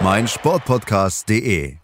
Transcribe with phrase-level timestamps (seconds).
[0.00, 1.76] meinsportpodcast.de.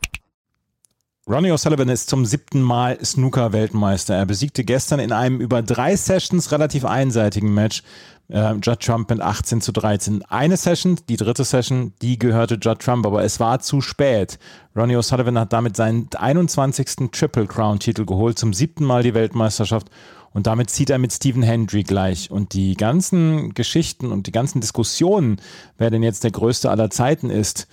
[1.28, 4.14] Ronnie O'Sullivan ist zum siebten Mal Snooker-Weltmeister.
[4.16, 7.82] Er besiegte gestern in einem über drei Sessions relativ einseitigen Match
[8.28, 10.24] äh, Judd Trump mit 18 zu 13.
[10.24, 14.38] Eine Session, die dritte Session, die gehörte Judd Trump, aber es war zu spät.
[14.74, 17.10] Ronnie O'Sullivan hat damit seinen 21.
[17.12, 19.88] Triple Crown-Titel geholt, zum siebten Mal die Weltmeisterschaft
[20.32, 22.30] und damit zieht er mit Stephen Hendry gleich.
[22.30, 25.40] Und die ganzen Geschichten und die ganzen Diskussionen,
[25.78, 27.66] wer denn jetzt der größte aller Zeiten ist,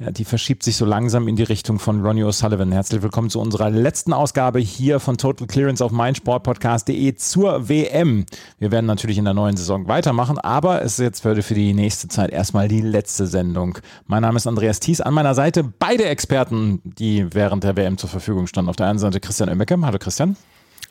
[0.00, 2.72] ja, die verschiebt sich so langsam in die Richtung von Ronnie O'Sullivan.
[2.72, 8.24] Herzlich willkommen zu unserer letzten Ausgabe hier von Total Clearance auf meinsportpodcast.de zur WM.
[8.58, 11.74] Wir werden natürlich in der neuen Saison weitermachen, aber es ist jetzt für, für die
[11.74, 13.78] nächste Zeit erstmal die letzte Sendung.
[14.06, 15.02] Mein Name ist Andreas Thies.
[15.02, 18.70] An meiner Seite beide Experten, die während der WM zur Verfügung standen.
[18.70, 19.78] Auf der einen Seite Christian Oemmeke.
[19.82, 20.34] Hallo Christian.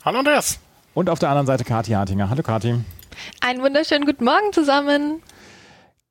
[0.05, 0.59] Hallo Andreas.
[0.93, 2.29] Und auf der anderen Seite Kathi Hartinger.
[2.29, 2.75] Hallo Kathi.
[3.41, 5.23] Einen wunderschönen guten Morgen zusammen.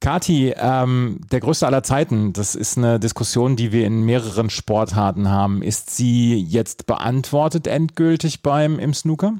[0.00, 5.28] Kati, ähm, der größte aller Zeiten, das ist eine Diskussion, die wir in mehreren Sportarten
[5.28, 5.60] haben.
[5.60, 9.34] Ist sie jetzt beantwortet endgültig beim im Snooker?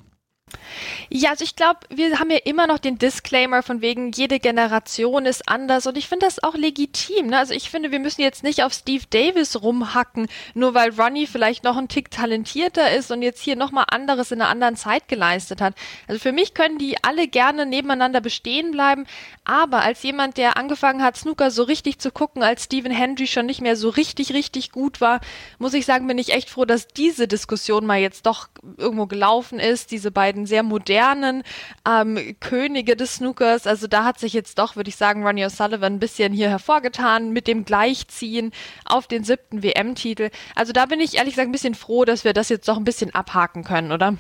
[1.11, 5.27] Ja, also ich glaube, wir haben ja immer noch den Disclaimer von wegen, jede Generation
[5.27, 7.29] ist anders und ich finde das auch legitim.
[7.29, 7.39] Ne?
[7.39, 11.65] Also ich finde, wir müssen jetzt nicht auf Steve Davis rumhacken, nur weil Ronnie vielleicht
[11.65, 15.61] noch ein Tick talentierter ist und jetzt hier nochmal anderes in einer anderen Zeit geleistet
[15.61, 15.75] hat.
[16.07, 19.07] Also für mich können die alle gerne nebeneinander bestehen bleiben,
[19.45, 23.47] aber als jemand, der angefangen hat, Snooker so richtig zu gucken, als Stephen Hendry schon
[23.47, 25.21] nicht mehr so richtig, richtig gut war,
[25.59, 29.59] muss ich sagen, bin ich echt froh, dass diese Diskussion mal jetzt doch irgendwo gelaufen
[29.59, 31.43] ist, diese beiden beiden sehr modernen
[31.87, 33.67] ähm, Könige des Snookers.
[33.67, 37.33] Also da hat sich jetzt doch, würde ich sagen, Ronnie O'Sullivan ein bisschen hier hervorgetan
[37.33, 38.53] mit dem Gleichziehen
[38.85, 40.31] auf den siebten WM-Titel.
[40.55, 42.85] Also da bin ich ehrlich gesagt ein bisschen froh, dass wir das jetzt doch ein
[42.85, 44.15] bisschen abhaken können, oder?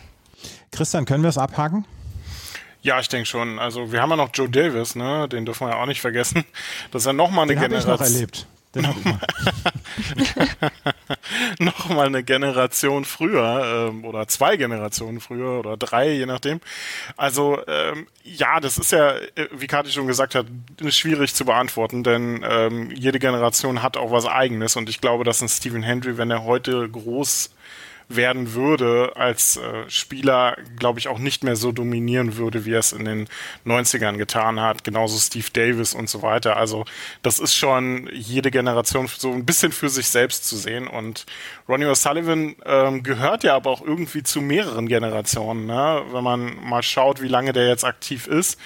[0.72, 1.84] Christian, können wir es abhaken?
[2.81, 3.59] Ja, ich denke schon.
[3.59, 5.28] Also wir haben ja noch Joe Davis, ne?
[5.28, 6.44] Den dürfen wir ja auch nicht vergessen.
[6.91, 7.94] Das ist ja nochmal eine Generation.
[7.94, 8.47] Ich noch erlebt.
[8.75, 9.19] Den habe noch
[11.88, 16.60] mal eine Generation früher ähm, oder zwei Generationen früher oder drei, je nachdem.
[17.16, 20.47] Also ähm, ja, das ist ja, äh, wie Kathi schon gesagt hat,
[20.88, 25.43] schwierig zu beantworten, denn ähm, jede Generation hat auch was Eigenes und ich glaube, dass
[25.43, 27.50] ein Stephen Hendry, wenn er heute groß
[28.08, 32.78] werden würde als äh, Spieler, glaube ich, auch nicht mehr so dominieren würde, wie er
[32.78, 33.28] es in den
[33.66, 34.82] 90ern getan hat.
[34.84, 36.56] Genauso Steve Davis und so weiter.
[36.56, 36.84] Also
[37.22, 40.86] das ist schon jede Generation so ein bisschen für sich selbst zu sehen.
[40.86, 41.26] Und
[41.68, 46.02] Ronnie O'Sullivan ähm, gehört ja aber auch irgendwie zu mehreren Generationen, ne?
[46.10, 48.58] wenn man mal schaut, wie lange der jetzt aktiv ist.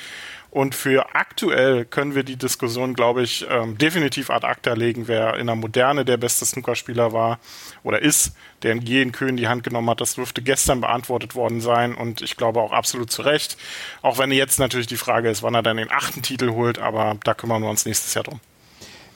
[0.52, 5.38] Und für aktuell können wir die Diskussion, glaube ich, ähm, definitiv ad acta legen, wer
[5.38, 7.38] in der Moderne der beste Snookerspieler war
[7.82, 8.32] oder ist,
[8.62, 10.02] der in jeden Köhen die Hand genommen hat.
[10.02, 13.56] Das dürfte gestern beantwortet worden sein und ich glaube auch absolut zu Recht.
[14.02, 17.16] Auch wenn jetzt natürlich die Frage ist, wann er dann den achten Titel holt, aber
[17.24, 18.38] da kümmern wir uns nächstes Jahr drum.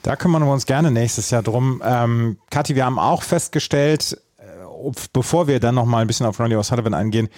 [0.01, 1.83] Da kümmern wir uns gerne nächstes Jahr drum.
[1.85, 6.39] Ähm, Kathi, wir haben auch festgestellt, äh, bevor wir dann noch mal ein bisschen auf
[6.39, 7.29] Ronnie O'Sullivan eingehen,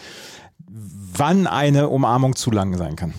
[0.69, 3.13] wann eine Umarmung zu lang sein kann.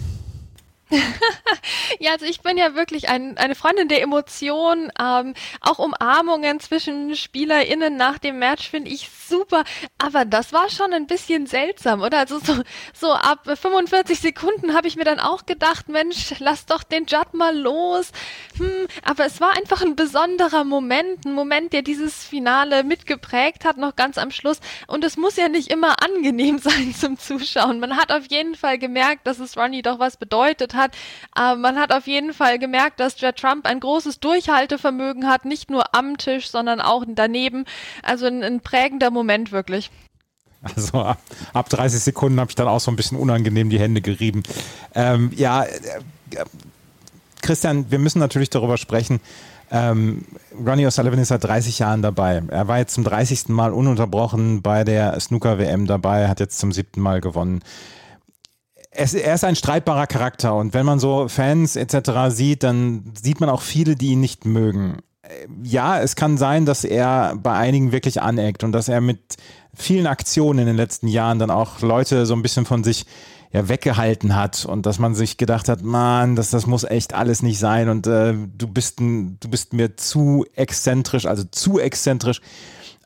[2.00, 4.90] ja, also ich bin ja wirklich ein, eine Freundin der Emotionen.
[4.98, 9.64] Ähm, auch Umarmungen zwischen SpielerInnen nach dem Match finde ich super.
[9.98, 12.18] Aber das war schon ein bisschen seltsam, oder?
[12.18, 12.54] Also so,
[12.92, 17.34] so ab 45 Sekunden habe ich mir dann auch gedacht, Mensch, lass doch den Judd
[17.34, 18.10] mal los.
[18.58, 23.76] Hm, aber es war einfach ein besonderer Moment, ein Moment, der dieses Finale mitgeprägt hat,
[23.76, 24.58] noch ganz am Schluss.
[24.88, 27.78] Und es muss ja nicht immer angenehm sein zum Zuschauen.
[27.78, 30.96] Man hat auf jeden Fall gemerkt, dass es Ronnie doch was bedeutet hat hat.
[31.32, 35.70] Aber man hat auf jeden Fall gemerkt, dass Judd Trump ein großes Durchhaltevermögen hat, nicht
[35.70, 37.64] nur am Tisch, sondern auch daneben.
[38.02, 39.90] Also ein, ein prägender Moment wirklich.
[40.62, 41.20] Also ab,
[41.52, 44.42] ab 30 Sekunden habe ich dann auch so ein bisschen unangenehm die Hände gerieben.
[44.94, 45.78] Ähm, ja, äh,
[47.40, 49.20] Christian, wir müssen natürlich darüber sprechen.
[49.70, 50.24] Ähm,
[50.66, 52.42] Ronnie O'Sullivan ist seit 30 Jahren dabei.
[52.48, 53.48] Er war jetzt zum 30.
[53.48, 57.62] Mal ununterbrochen bei der Snooker-WM dabei, hat jetzt zum siebten Mal gewonnen
[58.90, 62.10] es, er ist ein streitbarer Charakter und wenn man so Fans etc.
[62.28, 64.98] sieht, dann sieht man auch viele, die ihn nicht mögen.
[65.62, 69.36] ja, es kann sein, dass er bei einigen wirklich aneckt und dass er mit
[69.74, 73.06] vielen Aktionen in den letzten Jahren dann auch Leute so ein bisschen von sich
[73.52, 77.42] ja weggehalten hat und dass man sich gedacht hat, man, das, das muss echt alles
[77.42, 82.40] nicht sein und äh, du bist ein, du bist mir zu exzentrisch, also zu exzentrisch.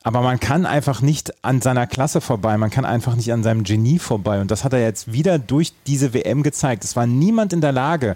[0.05, 3.63] Aber man kann einfach nicht an seiner Klasse vorbei, man kann einfach nicht an seinem
[3.63, 4.39] Genie vorbei.
[4.39, 6.83] Und das hat er jetzt wieder durch diese WM gezeigt.
[6.83, 8.15] Es war niemand in der Lage,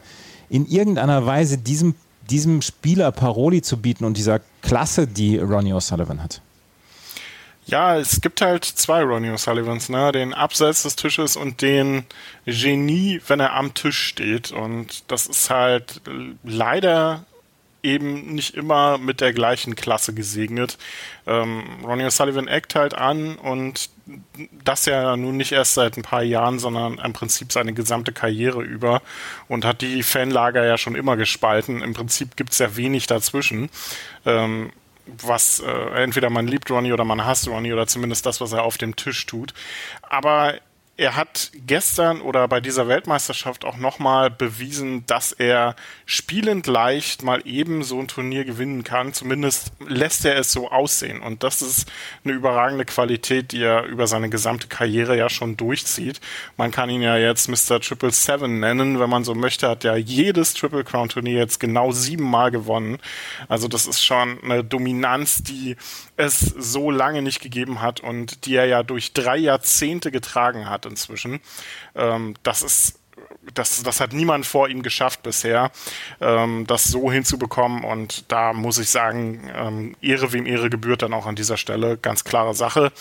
[0.51, 1.95] in irgendeiner Weise diesem,
[2.29, 6.41] diesem Spieler Paroli zu bieten und dieser Klasse, die Ronnie O'Sullivan hat.
[7.65, 10.11] Ja, es gibt halt zwei Ronnie O'Sullivans, ne?
[10.11, 12.05] Den abseits des Tisches und den
[12.45, 14.51] Genie, wenn er am Tisch steht.
[14.51, 16.01] Und das ist halt
[16.43, 17.25] leider
[17.83, 20.77] eben nicht immer mit der gleichen Klasse gesegnet.
[21.25, 23.89] Ähm, Ronnie O'Sullivan eckt halt an und
[24.63, 28.63] das ja nun nicht erst seit ein paar Jahren, sondern im Prinzip seine gesamte Karriere
[28.63, 29.01] über
[29.47, 31.81] und hat die Fanlager ja schon immer gespalten.
[31.81, 33.69] Im Prinzip gibt's ja wenig dazwischen.
[34.25, 34.71] Ähm,
[35.05, 35.71] was äh,
[36.03, 38.95] entweder man liebt Ronnie oder man hasst Ronnie oder zumindest das, was er auf dem
[38.95, 39.53] Tisch tut.
[40.03, 40.55] Aber
[40.99, 47.41] er hat gestern oder bei dieser Weltmeisterschaft auch nochmal bewiesen, dass er spielend leicht mal
[47.45, 49.13] eben so ein Turnier gewinnen kann.
[49.13, 51.21] Zumindest lässt er es so aussehen.
[51.21, 51.89] Und das ist
[52.25, 56.19] eine überragende Qualität, die er über seine gesamte Karriere ja schon durchzieht.
[56.57, 57.79] Man kann ihn ja jetzt Mr.
[57.79, 61.93] Triple Seven nennen, wenn man so möchte, hat ja jedes Triple Crown Turnier jetzt genau
[61.93, 62.97] siebenmal gewonnen.
[63.47, 65.77] Also das ist schon eine Dominanz, die
[66.17, 70.88] es so lange nicht gegeben hat und die er ja durch drei Jahrzehnte getragen hat
[70.89, 71.39] inzwischen.
[71.95, 72.99] Ähm, das ist
[73.53, 75.71] das, das hat niemand vor ihm geschafft bisher,
[76.21, 77.83] ähm, das so hinzubekommen.
[77.83, 81.97] Und da muss ich sagen, ähm, Ehre wem Ehre gebührt dann auch an dieser Stelle.
[81.97, 82.91] Ganz klare Sache.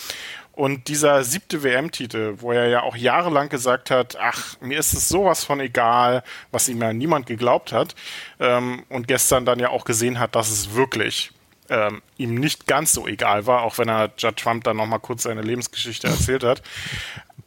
[0.53, 5.07] Und dieser siebte WM-Titel, wo er ja auch jahrelang gesagt hat, ach, mir ist es
[5.07, 7.95] sowas von egal, was ihm ja niemand geglaubt hat.
[8.39, 11.31] Ähm, und gestern dann ja auch gesehen hat, dass es wirklich
[11.69, 15.23] ähm, ihm nicht ganz so egal war, auch wenn er Judd Trump dann nochmal kurz
[15.23, 16.61] seine Lebensgeschichte erzählt hat.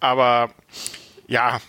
[0.02, 0.50] Aber
[1.28, 1.60] ja,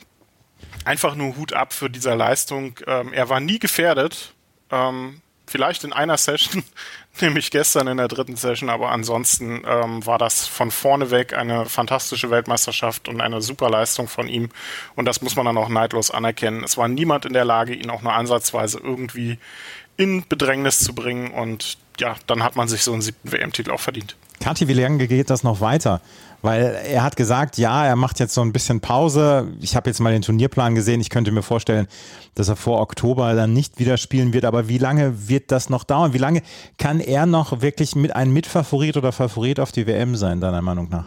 [0.86, 2.80] einfach nur Hut ab für diese Leistung.
[2.88, 4.34] Ähm, er war nie gefährdet.
[4.72, 6.64] Ähm, vielleicht in einer Session,
[7.22, 11.68] nämlich gestern in der dritten Session, aber ansonsten ähm, war das von vorne weg eine
[11.68, 14.50] fantastische Weltmeisterschaft und eine super Leistung von ihm.
[14.96, 16.64] Und das muss man dann auch neidlos anerkennen.
[16.64, 19.38] Es war niemand in der Lage, ihn auch nur ansatzweise irgendwie
[19.96, 23.80] in Bedrängnis zu bringen und ja, dann hat man sich so einen siebten WM-Titel auch
[23.80, 24.16] verdient.
[24.44, 26.02] Kathi, wie lange geht das noch weiter?
[26.42, 29.48] Weil er hat gesagt, ja, er macht jetzt so ein bisschen Pause.
[29.62, 31.00] Ich habe jetzt mal den Turnierplan gesehen.
[31.00, 31.88] Ich könnte mir vorstellen,
[32.36, 34.44] dass er vor Oktober dann nicht wieder spielen wird.
[34.44, 36.12] Aber wie lange wird das noch dauern?
[36.12, 36.42] Wie lange
[36.78, 40.90] kann er noch wirklich mit ein Mitfavorit oder Favorit auf die WM sein, deiner Meinung
[40.90, 41.06] nach?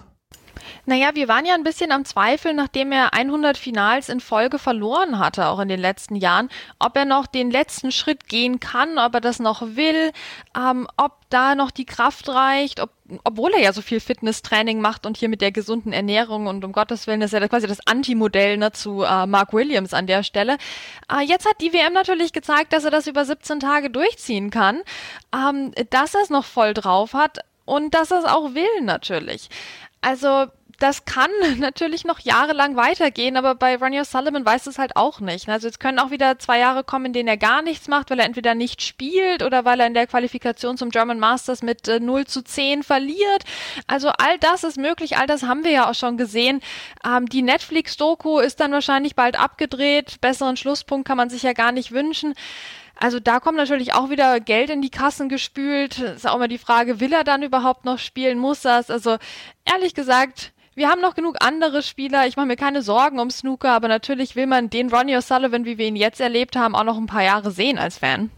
[0.89, 5.19] Naja, wir waren ja ein bisschen am Zweifel, nachdem er 100 Finals in Folge verloren
[5.19, 6.49] hatte, auch in den letzten Jahren,
[6.79, 10.13] ob er noch den letzten Schritt gehen kann, ob er das noch will,
[10.57, 12.91] ähm, ob da noch die Kraft reicht, ob,
[13.25, 16.71] obwohl er ja so viel Fitnesstraining macht und hier mit der gesunden Ernährung und um
[16.71, 20.57] Gottes Willen ist ja quasi das Antimodell ne, zu äh, Mark Williams an der Stelle.
[21.13, 24.83] Äh, jetzt hat die WM natürlich gezeigt, dass er das über 17 Tage durchziehen kann,
[25.35, 29.49] ähm, dass er es noch voll drauf hat und dass er es auch will natürlich.
[30.01, 30.47] Also
[30.79, 35.49] das kann natürlich noch jahrelang weitergehen, aber bei Ronnie O'Sullivan weiß es halt auch nicht.
[35.49, 38.19] Also es können auch wieder zwei Jahre kommen, in denen er gar nichts macht, weil
[38.19, 42.01] er entweder nicht spielt oder weil er in der Qualifikation zum German Masters mit äh,
[42.01, 43.45] 0 zu 10 verliert.
[43.87, 46.61] Also all das ist möglich, all das haben wir ja auch schon gesehen.
[47.07, 50.21] Ähm, die Netflix-Doku ist dann wahrscheinlich bald abgedreht.
[50.21, 52.35] Besseren Schlusspunkt kann man sich ja gar nicht wünschen.
[52.99, 55.99] Also da kommt natürlich auch wieder Geld in die Kassen gespült.
[55.99, 58.39] Ist auch immer die Frage, will er dann überhaupt noch spielen?
[58.39, 58.91] Muss das?
[58.91, 59.19] Also
[59.67, 62.27] ehrlich gesagt, wir haben noch genug andere Spieler.
[62.27, 65.79] Ich mache mir keine Sorgen um Snooker, aber natürlich will man den Ronnie O'Sullivan, wie
[65.79, 68.31] wir ihn jetzt erlebt haben, auch noch ein paar Jahre sehen als Fan.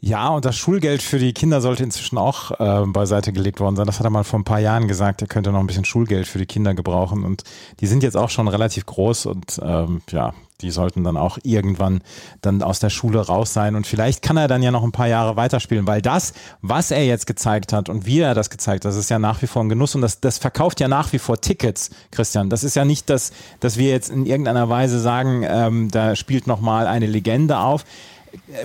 [0.00, 3.86] Ja, und das Schulgeld für die Kinder sollte inzwischen auch äh, beiseite gelegt worden sein.
[3.86, 6.26] Das hat er mal vor ein paar Jahren gesagt, er könnte noch ein bisschen Schulgeld
[6.26, 7.24] für die Kinder gebrauchen.
[7.24, 7.44] Und
[7.78, 12.00] die sind jetzt auch schon relativ groß und ähm, ja, die sollten dann auch irgendwann
[12.40, 13.74] dann aus der Schule raus sein.
[13.74, 17.04] Und vielleicht kann er dann ja noch ein paar Jahre weiterspielen, weil das, was er
[17.04, 19.62] jetzt gezeigt hat und wie er das gezeigt hat, das ist ja nach wie vor
[19.62, 22.50] ein Genuss und das, das verkauft ja nach wie vor Tickets, Christian.
[22.50, 26.46] Das ist ja nicht, das, dass wir jetzt in irgendeiner Weise sagen, ähm, da spielt
[26.46, 27.84] nochmal eine Legende auf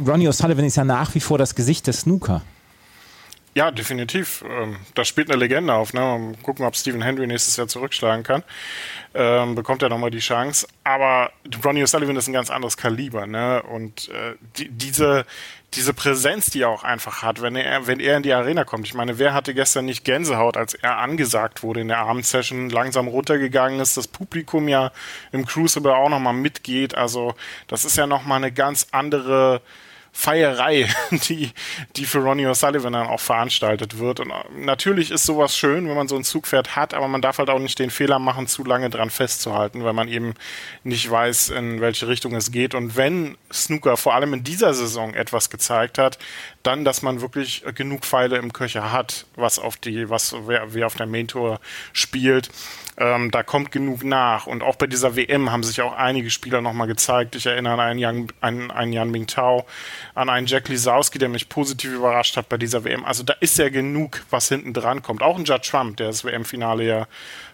[0.05, 2.41] Ronnie O'Sullivan ist ja nach wie vor das Gesicht des Snooker.
[3.57, 4.45] Ja, definitiv.
[4.47, 5.91] Ähm, da spielt eine Legende auf.
[5.91, 5.99] Ne?
[5.99, 8.43] Mal gucken, ob Stephen Henry nächstes Jahr zurückschlagen kann.
[9.15, 10.67] Ähm, bekommt er nochmal die Chance.
[10.83, 11.31] Aber
[11.65, 13.25] Ronnie O'Sullivan ist ein ganz anderes Kaliber.
[13.25, 13.63] Ne?
[13.63, 15.25] Und äh, die, diese,
[15.73, 18.85] diese Präsenz, die er auch einfach hat, wenn er, wenn er in die Arena kommt.
[18.85, 23.07] Ich meine, wer hatte gestern nicht Gänsehaut, als er angesagt wurde in der Abendsession, langsam
[23.07, 24.91] runtergegangen ist, das Publikum ja
[25.31, 26.93] im Crucible auch nochmal mitgeht.
[26.93, 27.33] Also
[27.67, 29.63] das ist ja nochmal eine ganz andere
[30.19, 30.89] Feierei,
[31.29, 31.51] die,
[31.95, 34.19] die für Ronnie O'Sullivan dann auch veranstaltet wird.
[34.19, 37.51] Und natürlich ist sowas schön, wenn man so ein Zugpferd hat, aber man darf halt
[37.51, 40.33] auch nicht den Fehler machen, zu lange dran festzuhalten, weil man eben
[40.83, 42.73] nicht weiß, in welche Richtung es geht.
[42.73, 46.17] Und wenn Snooker vor allem in dieser Saison etwas gezeigt hat,
[46.63, 50.87] dann, dass man wirklich genug Pfeile im Köcher hat, was auf die, was wer, wer
[50.87, 51.59] auf der Main Tour
[51.93, 52.49] spielt.
[52.99, 54.47] Ähm, da kommt genug nach.
[54.47, 57.35] Und auch bei dieser WM haben sich auch einige Spieler nochmal gezeigt.
[57.35, 59.67] Ich erinnere an einen Jan, einen, einen Jan Mingtao,
[60.15, 63.05] an einen Jack Lisowski, der mich positiv überrascht hat bei dieser WM.
[63.05, 65.21] Also da ist ja genug, was hinten dran kommt.
[65.21, 67.07] Auch ein Judd Trump, der das WM-Finale ja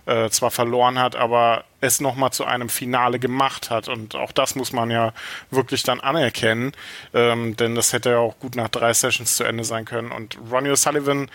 [0.06, 3.88] äh, zwar verloren hat, aber es nochmal zu einem Finale gemacht hat.
[3.88, 5.14] Und auch das muss man ja
[5.52, 6.74] wirklich dann anerkennen,
[7.14, 10.12] ähm, denn das hätte ja auch gut nach drei Sessions zu Ende sein können.
[10.12, 11.30] Und Ronnie O'Sullivan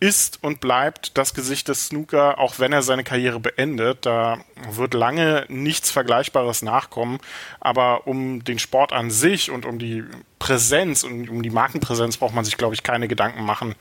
[0.00, 4.04] ist und bleibt das Gesicht des Snooker, auch wenn er seine Karriere beendet.
[4.04, 4.38] Da
[4.70, 7.18] wird lange nichts Vergleichbares nachkommen.
[7.60, 10.04] Aber um den Sport an sich und um die
[10.38, 13.74] Präsenz und um die Markenpräsenz braucht man sich, glaube ich, keine Gedanken machen.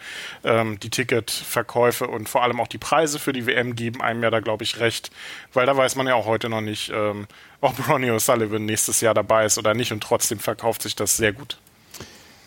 [0.45, 4.29] Ähm, die Ticketverkäufe und vor allem auch die Preise für die WM geben einem ja
[4.29, 5.11] da, glaube ich, recht.
[5.51, 7.27] Weil da weiß man ja auch heute noch nicht, ähm,
[7.59, 9.91] ob Ronnie O'Sullivan nächstes Jahr dabei ist oder nicht.
[9.91, 11.57] Und trotzdem verkauft sich das sehr gut.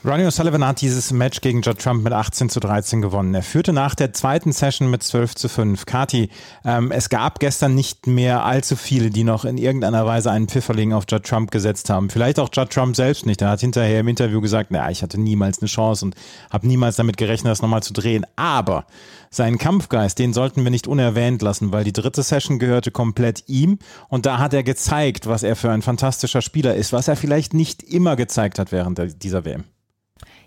[0.04, 3.34] Ronnie O'Sullivan hat dieses Match gegen Judd Trump mit 18 zu 13 gewonnen.
[3.34, 5.84] Er führte nach der zweiten Session mit 12 zu 5.
[5.84, 6.28] Kati,
[6.64, 10.92] ähm, es gab gestern nicht mehr allzu viele, die noch in irgendeiner Weise einen Pfifferling
[10.92, 12.08] auf Judd Trump gesetzt haben.
[12.08, 13.42] Vielleicht auch Judd Trump selbst nicht.
[13.42, 16.14] Er hat hinterher im Interview gesagt, naja, ich hatte niemals eine Chance und
[16.50, 18.24] habe niemals damit gerechnet, das nochmal zu drehen.
[18.36, 18.84] Aber
[19.30, 23.80] seinen Kampfgeist, den sollten wir nicht unerwähnt lassen, weil die dritte Session gehörte komplett ihm
[24.08, 27.54] und da hat er gezeigt, was er für ein fantastischer Spieler ist, was er vielleicht
[27.54, 29.64] nicht immer gezeigt hat während dieser WM.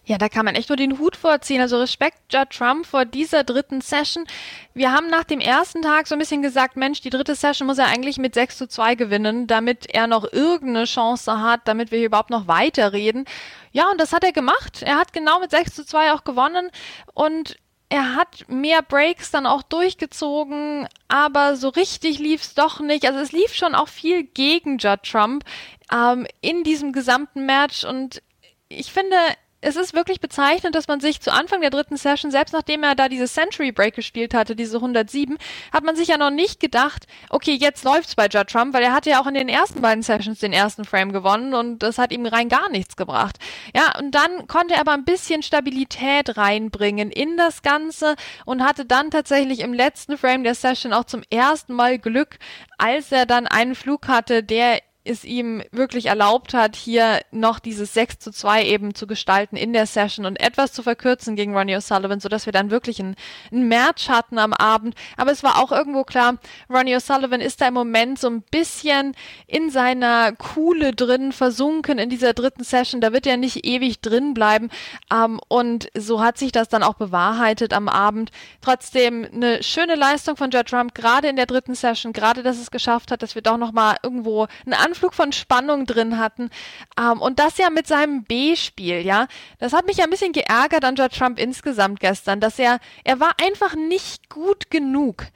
[0.10, 1.62] Ja, da kann man echt nur den Hut vorziehen.
[1.62, 4.26] Also Respekt Judd Trump vor dieser dritten Session.
[4.74, 7.78] Wir haben nach dem ersten Tag so ein bisschen gesagt, Mensch, die dritte Session muss
[7.78, 12.00] er eigentlich mit 6 zu 2 gewinnen, damit er noch irgendeine Chance hat, damit wir
[12.00, 13.26] hier überhaupt noch weiterreden.
[13.72, 14.82] Ja, und das hat er gemacht.
[14.82, 16.72] Er hat genau mit 6 zu 2 auch gewonnen
[17.14, 17.58] und
[17.90, 23.06] er hat mehr Breaks dann auch durchgezogen, aber so richtig lief es doch nicht.
[23.06, 25.44] Also es lief schon auch viel gegen Judd Trump
[25.94, 28.24] ähm, in diesem gesamten Match und
[28.70, 29.16] ich finde,
[29.62, 32.96] es ist wirklich bezeichnend, dass man sich zu Anfang der dritten Session, selbst nachdem er
[32.96, 35.38] da diese Century Break gespielt hatte, diese 107,
[35.74, 38.94] hat man sich ja noch nicht gedacht, okay, jetzt läuft's bei Judd Trump, weil er
[38.94, 42.14] hatte ja auch in den ersten beiden Sessions den ersten Frame gewonnen und das hat
[42.14, 43.38] ihm rein gar nichts gebracht.
[43.76, 48.86] Ja, und dann konnte er aber ein bisschen Stabilität reinbringen in das Ganze und hatte
[48.86, 52.40] dann tatsächlich im letzten Frame der Session auch zum ersten Mal Glück,
[52.78, 57.94] als er dann einen Flug hatte, der es ihm wirklich erlaubt hat, hier noch dieses
[57.94, 61.76] 6 zu 2 eben zu gestalten in der Session und etwas zu verkürzen gegen Ronnie
[61.76, 63.16] O'Sullivan, sodass wir dann wirklich ein,
[63.52, 64.96] ein Match hatten am Abend.
[65.18, 66.38] Aber es war auch irgendwo klar,
[66.70, 69.16] Ronnie O'Sullivan ist da im Moment so ein bisschen
[69.48, 73.02] in seiner Kuhle drin, versunken in dieser dritten Session.
[73.02, 74.70] Da wird er nicht ewig drin bleiben.
[75.12, 78.32] Ähm, und so hat sich das dann auch bewahrheitet am Abend.
[78.62, 82.72] Trotzdem eine schöne Leistung von Judd Trump, gerade in der dritten Session, gerade dass es
[82.72, 86.50] geschafft hat, dass wir doch nochmal irgendwo einen Anflug von Spannung drin hatten.
[87.00, 89.28] Ähm, und das ja mit seinem B-Spiel, ja.
[89.58, 93.22] Das hat mich ja ein bisschen geärgert an Judge Trump insgesamt gestern, dass er, er
[93.22, 95.28] war einfach nicht gut genug.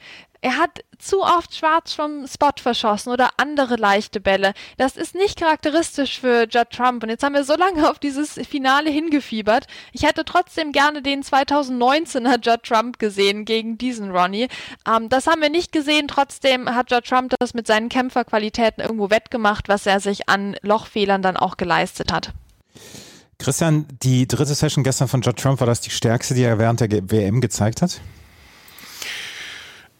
[0.43, 4.53] Er hat zu oft schwarz vom Spot verschossen oder andere leichte Bälle.
[4.75, 7.01] Das ist nicht charakteristisch für Judd Trump.
[7.01, 9.67] Und jetzt haben wir so lange auf dieses Finale hingefiebert.
[9.93, 14.50] Ich hätte trotzdem gerne den 2019er Judd Trump gesehen gegen diesen Ronnie.
[14.85, 16.09] Ähm, das haben wir nicht gesehen.
[16.09, 21.21] Trotzdem hat Judd Trump das mit seinen Kämpferqualitäten irgendwo wettgemacht, was er sich an Lochfehlern
[21.21, 22.33] dann auch geleistet hat.
[23.39, 26.81] Christian, die dritte Session gestern von Judd Trump, war das die stärkste, die er während
[26.81, 28.01] der WM gezeigt hat?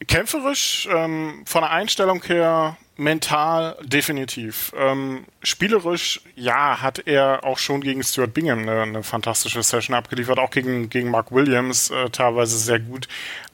[0.06, 4.72] Kämpferisch, ähm, von der Einstellung her, mental definitiv.
[4.76, 10.38] Ähm, spielerisch, ja, hat er auch schon gegen Stuart Bingham eine, eine fantastische Session abgeliefert,
[10.38, 13.08] auch gegen, gegen Mark Williams äh, teilweise sehr gut.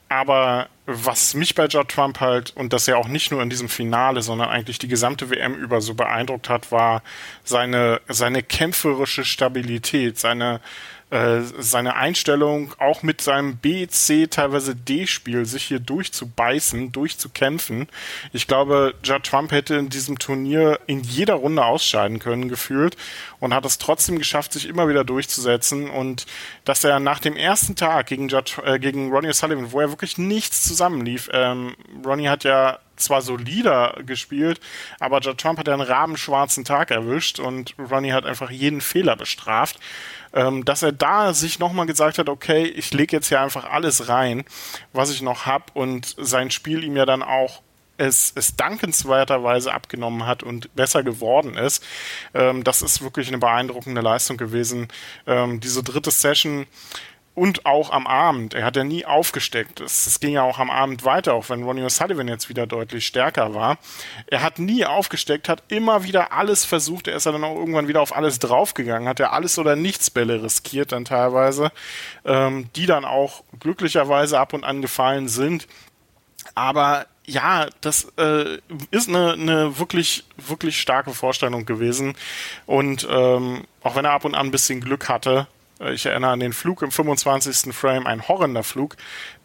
[0.09, 3.69] Aber was mich bei Judd Trump halt, und das ja auch nicht nur in diesem
[3.69, 7.03] Finale, sondern eigentlich die gesamte WM über so beeindruckt hat, war
[7.45, 10.61] seine, seine kämpferische Stabilität, seine,
[11.11, 17.89] äh, seine Einstellung, auch mit seinem B, C, teilweise D-Spiel, sich hier durchzubeißen, durchzukämpfen.
[18.33, 22.97] Ich glaube, Judd Trump hätte in diesem Turnier in jeder Runde ausscheiden können, gefühlt,
[23.41, 25.91] und hat es trotzdem geschafft, sich immer wieder durchzusetzen.
[25.91, 26.27] Und
[26.65, 30.17] dass er nach dem ersten Tag gegen, Judd, äh, gegen Ronnie O'Sullivan, wo er wirklich
[30.17, 31.75] nichts zusammenlief, ähm,
[32.05, 34.61] Ronnie hat ja zwar solider gespielt,
[34.99, 39.79] aber Judd Trump hat einen rabenschwarzen Tag erwischt und Ronnie hat einfach jeden Fehler bestraft
[40.33, 44.09] ähm, dass er da sich nochmal gesagt hat, okay, ich lege jetzt hier einfach alles
[44.09, 44.45] rein,
[44.93, 47.63] was ich noch habe und sein Spiel ihm ja dann auch
[48.01, 51.85] es, es dankenswerterweise abgenommen hat und besser geworden ist.
[52.33, 54.89] Ähm, das ist wirklich eine beeindruckende Leistung gewesen.
[55.27, 56.67] Ähm, diese dritte Session
[57.35, 58.55] und auch am Abend.
[58.55, 59.81] Er hat ja nie aufgesteckt.
[59.81, 63.07] Es, es, ging ja auch am Abend weiter, auch wenn Ronnie O'Sullivan jetzt wieder deutlich
[63.07, 63.79] stärker war.
[64.27, 67.09] Er hat nie aufgesteckt, hat immer wieder alles versucht.
[67.09, 70.11] Er ist ja dann auch irgendwann wieder auf alles draufgegangen, hat ja alles oder nichts
[70.11, 71.71] Bälle riskiert dann teilweise,
[72.25, 75.69] ähm, die dann auch glücklicherweise ab und an gefallen sind.
[76.55, 78.59] Aber ja, das äh,
[78.91, 82.17] ist eine, eine wirklich, wirklich starke Vorstellung gewesen.
[82.67, 85.47] Und ähm, auch wenn er ab und an ein bisschen Glück hatte,
[85.89, 87.75] ich erinnere an den Flug im 25.
[87.75, 88.97] Frame, ein horrender Flug,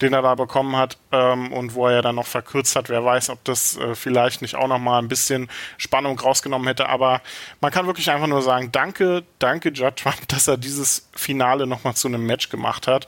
[0.02, 2.90] den er da bekommen hat ähm, und wo er ja dann noch verkürzt hat.
[2.90, 6.90] Wer weiß, ob das äh, vielleicht nicht auch noch mal ein bisschen Spannung rausgenommen hätte.
[6.90, 7.22] Aber
[7.62, 11.84] man kann wirklich einfach nur sagen, danke, danke Judd Trump, dass er dieses Finale noch
[11.84, 13.08] mal zu einem Match gemacht hat.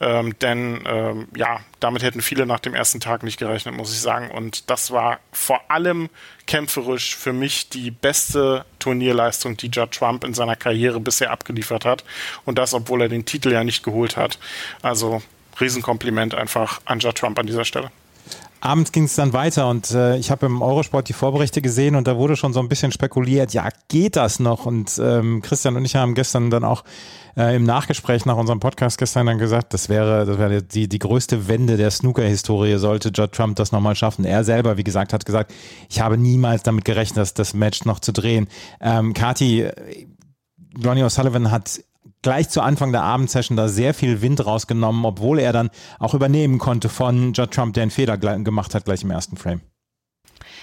[0.00, 4.00] Ähm, denn ähm, ja, damit hätten viele nach dem ersten Tag nicht gerechnet, muss ich
[4.00, 4.30] sagen.
[4.30, 6.08] Und das war vor allem
[6.46, 12.04] kämpferisch für mich die beste Turnierleistung, die Judd Trump in seiner Karriere bisher abgeliefert hat.
[12.46, 14.38] Und das, obwohl er den Titel ja nicht geholt hat.
[14.80, 15.22] Also
[15.60, 17.90] Riesenkompliment einfach an Judd Trump an dieser Stelle.
[18.60, 22.06] Abends ging es dann weiter und äh, ich habe im Eurosport die Vorberichte gesehen und
[22.06, 24.66] da wurde schon so ein bisschen spekuliert, ja, geht das noch?
[24.66, 26.84] Und ähm, Christian und ich haben gestern dann auch
[27.36, 30.98] äh, im Nachgespräch nach unserem Podcast gestern dann gesagt, das wäre, das wäre die, die
[30.98, 34.24] größte Wende der Snooker-Historie, sollte Judd Trump das nochmal schaffen.
[34.24, 35.54] Er selber, wie gesagt, hat gesagt,
[35.88, 38.48] ich habe niemals damit gerechnet, das Match noch zu drehen.
[38.80, 39.68] Ähm, Kati,
[40.84, 41.80] Ronnie O'Sullivan hat
[42.22, 46.58] gleich zu Anfang der Abendsession da sehr viel Wind rausgenommen, obwohl er dann auch übernehmen
[46.58, 49.60] konnte von Judd Trump, der einen Fehler gemacht hat gleich im ersten Frame.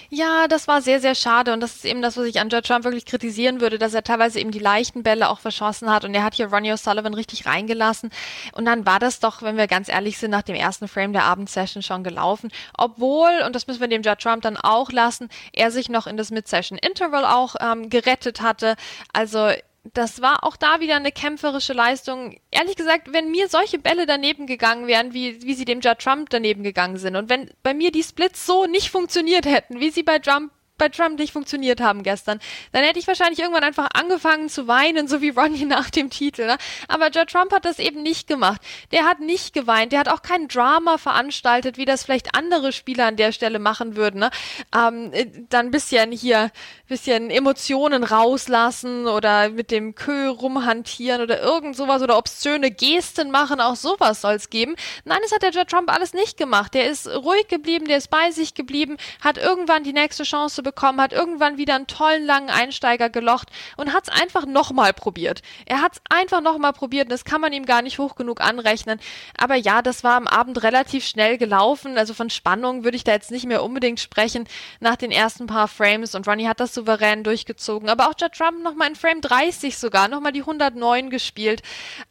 [0.09, 1.51] Ja, das war sehr, sehr schade.
[1.51, 4.03] Und das ist eben das, was ich an Judd Trump wirklich kritisieren würde, dass er
[4.03, 6.05] teilweise eben die leichten Bälle auch verschossen hat.
[6.05, 8.09] Und er hat hier Ronnie O'Sullivan richtig reingelassen.
[8.53, 11.25] Und dann war das doch, wenn wir ganz ehrlich sind, nach dem ersten Frame der
[11.25, 12.51] Abendsession schon gelaufen.
[12.77, 16.15] Obwohl, und das müssen wir dem Judd Trump dann auch lassen, er sich noch in
[16.15, 18.75] das Mid-Session Interval auch ähm, gerettet hatte.
[19.11, 19.49] Also
[19.94, 22.39] das war auch da wieder eine kämpferische Leistung.
[22.51, 26.29] Ehrlich gesagt, wenn mir solche Bälle daneben gegangen wären, wie, wie sie dem Judd Trump
[26.29, 30.03] daneben gegangen sind, und wenn bei mir die Splits so nicht funktioniert hätten, wie sie
[30.03, 32.39] bei Trump bei Trump nicht funktioniert haben gestern,
[32.72, 36.46] dann hätte ich wahrscheinlich irgendwann einfach angefangen zu weinen, so wie Ronnie nach dem Titel.
[36.46, 36.57] Ne?
[36.88, 38.62] Aber Judd Trump hat das eben nicht gemacht.
[38.91, 43.07] Der hat nicht geweint, der hat auch kein Drama veranstaltet, wie das vielleicht andere Spieler
[43.07, 44.19] an der Stelle machen würden.
[44.19, 44.30] Ne?
[44.75, 46.51] Ähm, äh, dann ein bisschen hier,
[46.88, 53.60] bisschen Emotionen rauslassen oder mit dem Kö rumhantieren oder irgend sowas oder obszöne Gesten machen,
[53.60, 54.75] auch sowas soll es geben.
[55.06, 56.73] Nein, das hat der Judd Trump alles nicht gemacht.
[56.73, 60.99] Der ist ruhig geblieben, der ist bei sich geblieben, hat irgendwann die nächste Chance bekommen,
[60.99, 65.41] hat irgendwann wieder einen tollen langen Einsteiger gelocht und hat es einfach nochmal probiert.
[65.65, 68.41] Er hat es einfach nochmal probiert und das kann man ihm gar nicht hoch genug
[68.41, 68.99] anrechnen.
[69.38, 71.97] Aber ja, das war am Abend relativ schnell gelaufen.
[71.97, 74.45] Also von Spannung würde ich da jetzt nicht mehr unbedingt sprechen
[74.82, 77.88] nach den ersten paar Frames und Ronnie hat das souverän durchgezogen.
[77.88, 81.62] Aber auch Judd Trump nochmal in Frame 30 sogar, nochmal die 109 gespielt,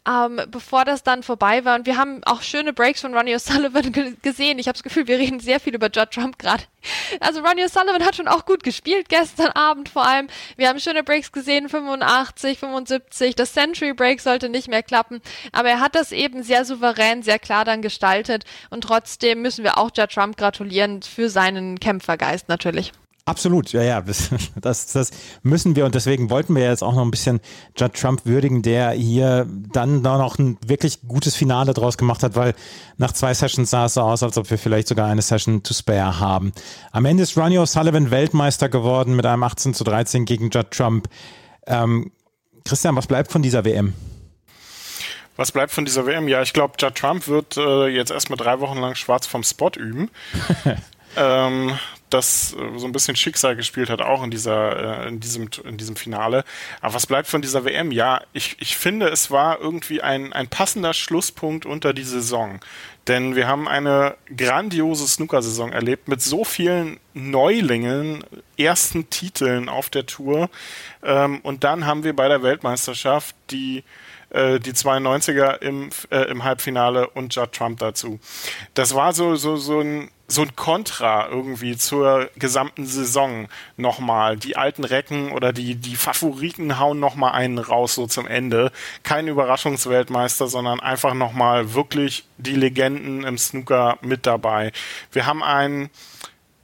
[0.09, 1.77] ähm, bevor das dann vorbei war.
[1.77, 4.59] Und wir haben auch schöne Breaks von Ronnie O'Sullivan gesehen.
[4.59, 6.65] Ich habe das Gefühl, wir reden sehr viel über Judd Trump gerade.
[7.21, 10.29] Also Ronnie O'Sullivan hat schon auch gut gespielt gestern Abend vor allem.
[10.57, 13.35] Wir haben schöne Breaks gesehen, 85, 75.
[13.35, 15.21] Das Century Break sollte nicht mehr klappen,
[15.53, 19.77] aber er hat das eben sehr souverän, sehr klar dann gestaltet und trotzdem müssen wir
[19.77, 22.93] auch Judd Trump gratulieren für seinen Kämpfergeist natürlich.
[23.29, 24.05] Absolut, ja, ja,
[24.61, 25.11] das, das
[25.43, 27.41] müssen wir und deswegen wollten wir jetzt auch noch ein bisschen
[27.77, 32.55] Judd Trump würdigen, der hier dann noch ein wirklich gutes Finale draus gemacht hat, weil
[32.99, 35.75] nach zwei Sessions sah es so aus, als ob wir vielleicht sogar eine Session to
[35.75, 36.53] spare haben.
[36.93, 41.09] Am Ende ist Ronnie O'Sullivan Weltmeister geworden mit einem 18 zu 13 gegen Judd Trump.
[41.67, 42.13] Ähm,
[42.65, 43.93] Christian, was bleibt von dieser WM?
[45.35, 46.29] Was bleibt von dieser WM?
[46.29, 49.71] Ja, ich glaube, Judd Trump wird äh, jetzt erstmal drei Wochen lang schwarz vom Spot
[49.77, 50.11] üben.
[51.17, 51.79] ähm,
[52.11, 55.77] das äh, so ein bisschen Schicksal gespielt hat, auch in dieser, äh, in diesem, in
[55.77, 56.45] diesem Finale.
[56.81, 57.93] Aber was bleibt von dieser WM?
[57.93, 62.61] Ja, ich, ich finde, es war irgendwie ein, ein passender Schlusspunkt unter die Saison.
[63.09, 68.25] Denn wir haben eine grandiose Snooker-Saison erlebt mit so vielen Neulingen,
[68.59, 70.51] ersten Titeln auf der Tour.
[71.05, 73.85] Ähm, und dann haben wir bei der Weltmeisterschaft die
[74.31, 78.19] äh, die 92er im, äh, im Halbfinale und Judd Trump dazu.
[78.75, 84.37] Das war so, so, so ein so ein Kontra irgendwie zur gesamten Saison nochmal.
[84.37, 88.73] Die alten Recken oder die, die Favoriten hauen nochmal einen raus so zum Ende.
[89.03, 94.73] Kein Überraschungsweltmeister, sondern einfach nochmal wirklich die Legenden im Snooker mit dabei.
[95.13, 95.91] Wir haben einen,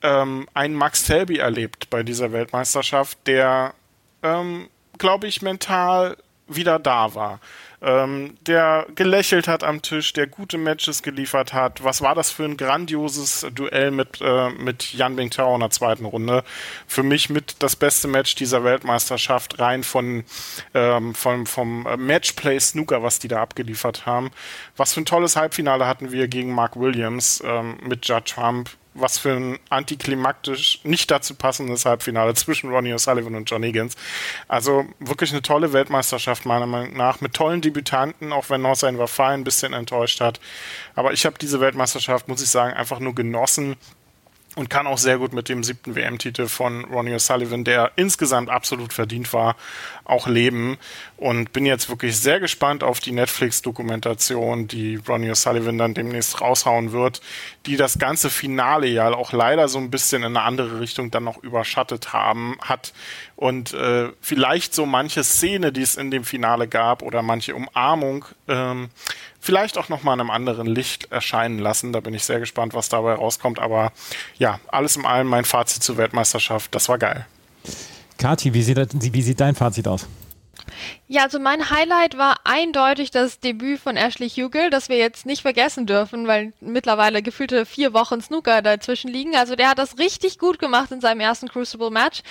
[0.03, 3.75] ähm, einen Max Selby erlebt bei dieser Weltmeisterschaft, der,
[4.25, 6.17] ähm, glaube ich, mental
[6.49, 7.41] wieder da war.
[7.83, 11.83] Ähm, der gelächelt hat am Tisch, der gute Matches geliefert hat.
[11.83, 16.05] Was war das für ein grandioses Duell mit, äh, mit Jan Bingtao in der zweiten
[16.05, 16.45] Runde?
[16.87, 20.25] Für mich mit das beste Match dieser Weltmeisterschaft, rein von,
[20.75, 24.31] ähm, vom, vom Matchplay Snooker, was die da abgeliefert haben.
[24.77, 29.19] Was für ein tolles Halbfinale hatten wir gegen Mark Williams ähm, mit Judge Trump was
[29.19, 33.97] für ein antiklimaktisch nicht dazu passendes Halbfinale zwischen Ronnie O'Sullivan und John Higgins.
[34.49, 39.45] Also wirklich eine tolle Weltmeisterschaft meiner Meinung nach mit tollen Debütanten, auch wenn Fine ein
[39.45, 40.41] bisschen enttäuscht hat.
[40.95, 43.77] Aber ich habe diese Weltmeisterschaft, muss ich sagen, einfach nur genossen
[44.55, 48.93] und kann auch sehr gut mit dem siebten WM-Titel von Ronnie O'Sullivan, der insgesamt absolut
[48.93, 49.57] verdient war,
[50.05, 50.77] auch leben.
[51.17, 56.93] Und bin jetzt wirklich sehr gespannt auf die Netflix-Dokumentation, die Ronnie O'Sullivan dann demnächst raushauen
[56.93, 57.23] wird,
[57.65, 61.25] die das ganze Finale ja auch leider so ein bisschen in eine andere Richtung dann
[61.25, 62.93] noch überschattet haben, hat.
[63.37, 68.25] Und äh, vielleicht so manche Szene, die es in dem Finale gab oder manche Umarmung,
[68.49, 68.91] ähm,
[69.43, 71.93] vielleicht auch nochmal in einem anderen Licht erscheinen lassen.
[71.93, 73.59] Da bin ich sehr gespannt, was dabei rauskommt.
[73.59, 73.93] Aber
[74.39, 76.75] ja, alles in allem mein Fazit zur Weltmeisterschaft.
[76.75, 77.27] Das war geil.
[78.17, 80.07] Kathi, wie sieht, wie sieht dein Fazit aus?
[81.13, 85.43] Ja, also mein Highlight war eindeutig das Debüt von Ashley Hugel, das wir jetzt nicht
[85.43, 89.37] vergessen dürfen, weil mittlerweile gefühlte vier Wochen Snooker dazwischen liegen.
[89.37, 92.23] Also der hat das richtig gut gemacht in seinem ersten Crucible-Match.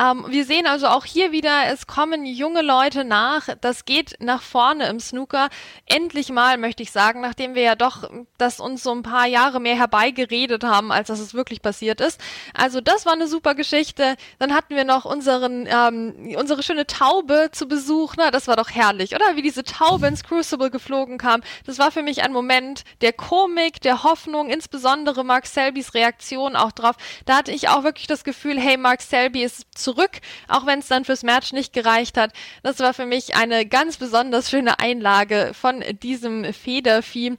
[0.00, 3.46] Ähm, wir sehen also auch hier wieder, es kommen junge Leute nach.
[3.60, 5.50] Das geht nach vorne im Snooker.
[5.84, 9.60] Endlich mal, möchte ich sagen, nachdem wir ja doch das uns so ein paar Jahre
[9.60, 12.18] mehr herbeigeredet haben, als dass es wirklich passiert ist.
[12.54, 14.16] Also das war eine super Geschichte.
[14.38, 18.29] Dann hatten wir noch unseren, ähm, unsere schöne Taube zu Besuch, ne?
[18.30, 19.36] Das war doch herrlich, oder?
[19.36, 21.42] Wie diese Taube ins Crucible geflogen kam.
[21.66, 26.72] Das war für mich ein Moment der Komik, der Hoffnung, insbesondere Mark Selbys Reaktion auch
[26.72, 26.96] drauf.
[27.24, 30.88] Da hatte ich auch wirklich das Gefühl, hey, Mark Selby ist zurück, auch wenn es
[30.88, 32.32] dann fürs Match nicht gereicht hat.
[32.62, 37.36] Das war für mich eine ganz besonders schöne Einlage von diesem Federvieh.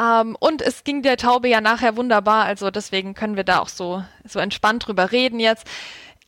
[0.00, 3.68] Ähm, und es ging der Taube ja nachher wunderbar, also deswegen können wir da auch
[3.68, 5.66] so, so entspannt drüber reden jetzt.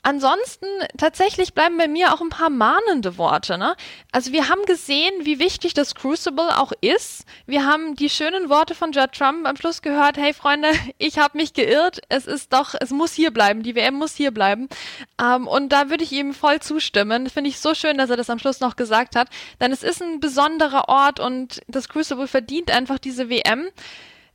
[0.03, 3.59] Ansonsten tatsächlich bleiben bei mir auch ein paar mahnende Worte.
[3.59, 3.77] Ne?
[4.13, 7.27] Also wir haben gesehen, wie wichtig das Crucible auch ist.
[7.47, 10.17] Wir haben die schönen Worte von Judd Trump am Schluss gehört.
[10.17, 12.01] Hey Freunde, ich habe mich geirrt.
[12.09, 13.63] Es ist doch, es muss hier bleiben.
[13.63, 14.69] Die WM muss hier bleiben.
[15.21, 17.29] Ähm, und da würde ich ihm voll zustimmen.
[17.29, 19.29] Finde ich so schön, dass er das am Schluss noch gesagt hat.
[19.61, 23.69] Denn es ist ein besonderer Ort und das Crucible verdient einfach diese WM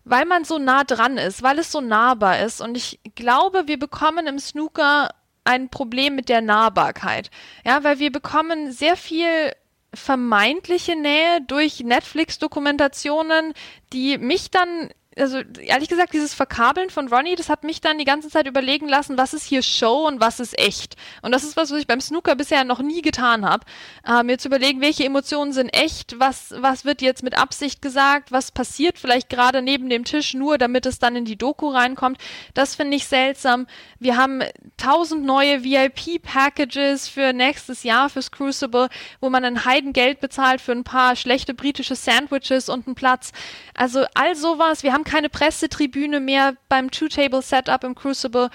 [0.06, 2.62] weil man so nah dran ist, weil es so nahbar ist.
[2.62, 5.10] Und ich glaube, wir bekommen im Snooker
[5.46, 7.32] ein Problem mit der Nahbarkeit.
[7.66, 9.54] Ja, weil wir bekommen sehr viel
[9.94, 13.54] vermeintliche Nähe durch Netflix-Dokumentationen,
[13.94, 18.06] die mich dann also ehrlich gesagt, dieses Verkabeln von Ronnie, das hat mich dann die
[18.06, 20.96] ganze Zeit überlegen lassen, was ist hier Show und was ist echt.
[21.22, 23.66] Und das ist was, was ich beim Snooker bisher noch nie getan habe.
[24.06, 28.34] Äh, mir zu überlegen, welche Emotionen sind echt, was, was wird jetzt mit Absicht gesagt,
[28.34, 32.18] was passiert vielleicht gerade neben dem Tisch nur, damit es dann in die Doku reinkommt.
[32.54, 33.68] Das finde ich seltsam.
[34.00, 34.44] Wir haben
[34.76, 38.90] tausend neue VIP-Packages für nächstes Jahr fürs Crucible,
[39.22, 43.32] wo man ein Heidengeld bezahlt für ein paar schlechte britische Sandwiches und einen Platz.
[43.76, 44.84] Also all sowas.
[44.84, 48.50] Wir haben keine Pressetribüne mehr beim Two-Table-Setup im Crucible.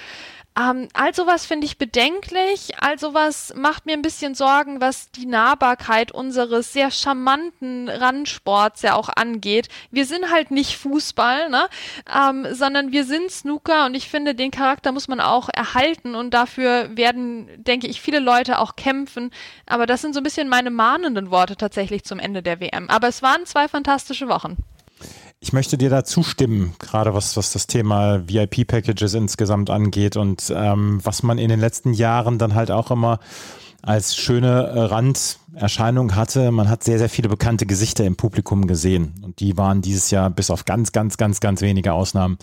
[0.58, 2.72] Ähm, all sowas finde ich bedenklich.
[2.80, 8.94] All sowas macht mir ein bisschen Sorgen, was die Nahbarkeit unseres sehr charmanten Randsports ja
[8.94, 9.68] auch angeht.
[9.90, 11.68] Wir sind halt nicht Fußball, ne?
[12.12, 16.34] Ähm, sondern wir sind Snooker und ich finde, den Charakter muss man auch erhalten und
[16.34, 19.30] dafür werden, denke ich, viele Leute auch kämpfen.
[19.66, 22.90] Aber das sind so ein bisschen meine mahnenden Worte tatsächlich zum Ende der WM.
[22.90, 24.56] Aber es waren zwei fantastische Wochen.
[25.42, 31.00] Ich möchte dir da zustimmen, gerade was, was das Thema VIP-Packages insgesamt angeht und ähm,
[31.02, 33.20] was man in den letzten Jahren dann halt auch immer
[33.80, 36.50] als schöne äh, Randerscheinung hatte.
[36.50, 39.14] Man hat sehr, sehr viele bekannte Gesichter im Publikum gesehen.
[39.22, 42.36] Und die waren dieses Jahr bis auf ganz, ganz, ganz, ganz wenige Ausnahmen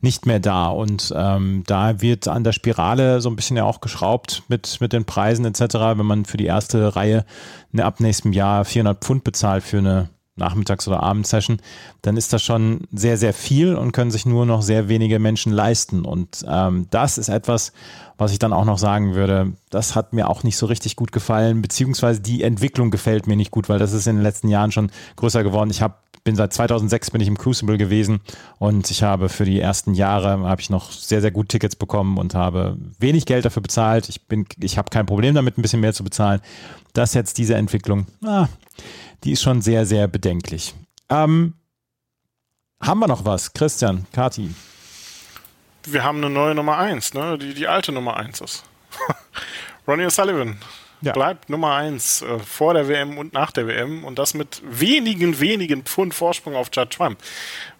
[0.00, 0.68] nicht mehr da.
[0.68, 4.92] Und ähm, da wird an der Spirale so ein bisschen ja auch geschraubt mit, mit
[4.92, 5.74] den Preisen etc.
[5.96, 7.24] Wenn man für die erste Reihe
[7.72, 11.58] eine, ab nächstem Jahr 400 Pfund bezahlt für eine Nachmittags- oder Abendsession,
[12.02, 15.52] dann ist das schon sehr, sehr viel und können sich nur noch sehr wenige Menschen
[15.52, 16.04] leisten.
[16.04, 17.72] Und ähm, das ist etwas,
[18.18, 21.12] was ich dann auch noch sagen würde, das hat mir auch nicht so richtig gut
[21.12, 24.72] gefallen, beziehungsweise die Entwicklung gefällt mir nicht gut, weil das ist in den letzten Jahren
[24.72, 25.70] schon größer geworden.
[25.70, 25.94] Ich habe
[26.24, 28.20] bin seit 2006 bin ich im Crucible gewesen
[28.58, 32.16] und ich habe für die ersten Jahre habe ich noch sehr sehr gut Tickets bekommen
[32.16, 34.08] und habe wenig Geld dafür bezahlt.
[34.08, 36.40] Ich bin ich habe kein Problem damit ein bisschen mehr zu bezahlen.
[36.94, 38.48] Das jetzt diese Entwicklung, ah,
[39.24, 40.74] die ist schon sehr, sehr bedenklich.
[41.10, 41.54] Ähm,
[42.80, 43.52] haben wir noch was?
[43.52, 44.54] Christian, Kati?
[45.84, 47.36] Wir haben eine neue Nummer 1, ne?
[47.38, 48.64] die die alte Nummer 1 ist.
[49.86, 50.56] Ronnie O'Sullivan
[51.04, 51.12] ja.
[51.12, 55.40] bleibt Nummer eins äh, vor der WM und nach der WM und das mit wenigen,
[55.40, 57.18] wenigen Pfund Vorsprung auf Judd Trump.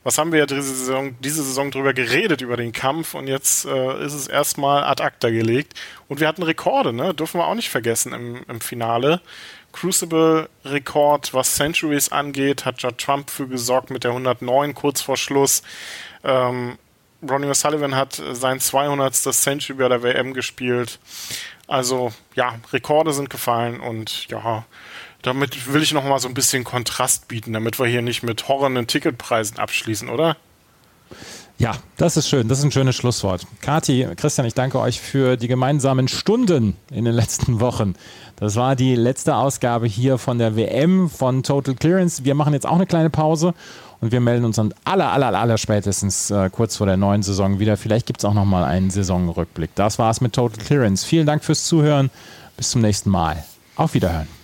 [0.03, 3.65] Was haben wir ja diese Saison, diese Saison drüber geredet, über den Kampf und jetzt
[3.65, 5.75] äh, ist es erstmal ad acta gelegt.
[6.09, 7.15] Und wir hatten Rekorde, ne?
[7.15, 9.21] Dürfen wir auch nicht vergessen im, im Finale.
[9.73, 15.63] Crucible-Rekord, was Centuries angeht, hat Judd Trump für gesorgt mit der 109 kurz vor Schluss.
[16.23, 16.79] Ähm,
[17.29, 19.15] Ronnie O'Sullivan hat sein 200.
[19.15, 20.99] Century bei der WM gespielt.
[21.67, 24.65] Also ja, Rekorde sind gefallen und ja,
[25.23, 28.47] damit will ich noch mal so ein bisschen Kontrast bieten, damit wir hier nicht mit
[28.49, 30.37] horrenden Ticketpreisen abschließen, oder?
[31.59, 32.49] Ja, das ist schön.
[32.49, 33.47] Das ist ein schönes Schlusswort.
[33.61, 37.95] Kati, Christian, ich danke euch für die gemeinsamen Stunden in den letzten Wochen.
[38.37, 42.25] Das war die letzte Ausgabe hier von der WM von Total Clearance.
[42.25, 43.55] Wir machen jetzt auch eine kleine Pause
[44.01, 47.61] und wir melden uns dann aller, aller, aller spätestens äh, kurz vor der neuen Saison
[47.61, 47.77] wieder.
[47.77, 49.71] Vielleicht gibt es auch nochmal einen Saisonrückblick.
[49.77, 51.07] Das war's mit Total Clearance.
[51.07, 52.11] Vielen Dank fürs Zuhören.
[52.57, 53.45] Bis zum nächsten Mal.
[53.77, 54.44] Auf Wiederhören.